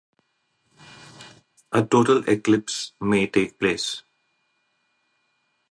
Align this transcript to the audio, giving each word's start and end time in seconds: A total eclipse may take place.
A 1.79 1.83
total 1.85 2.27
eclipse 2.27 2.93
may 3.01 3.27
take 3.27 3.59
place. 3.59 4.01